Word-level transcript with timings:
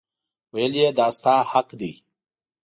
ویل 0.53 0.73
یې 0.81 0.87
دا 0.97 1.07
ستا 1.17 1.33
حق 1.51 1.69
دی. 1.79 1.93